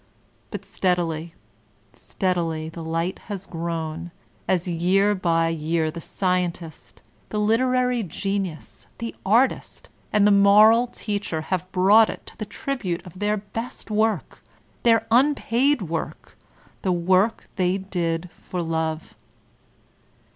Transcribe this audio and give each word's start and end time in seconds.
But 0.49 0.65
steadily, 0.65 1.31
steadily 1.93 2.69
the 2.69 2.83
light 2.83 3.19
has 3.29 3.45
grown, 3.45 4.09
as 4.47 4.67
year 4.67 5.13
by 5.13 5.49
year 5.49 5.91
the 5.91 6.01
scientist, 6.01 7.03
the 7.29 7.39
literary 7.39 8.01
genius, 8.01 8.87
the 8.97 9.15
artist, 9.23 9.89
and 10.11 10.25
the 10.25 10.31
moral 10.31 10.87
teacher, 10.87 11.41
have 11.53 11.71
brought 11.71 12.07
to 12.07 12.13
it 12.13 12.33
the 12.39 12.45
tribute 12.45 13.05
of 13.05 13.19
their 13.19 13.37
best 13.37 13.91
work, 13.91 14.41
their 14.81 15.05
unpaid 15.11 15.83
work, 15.83 16.35
the 16.81 16.91
work 16.91 17.47
they 17.57 17.77
did 17.77 18.31
for 18.39 18.59
love. 18.63 19.13